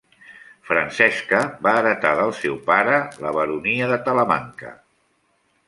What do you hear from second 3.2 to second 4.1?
la baronia de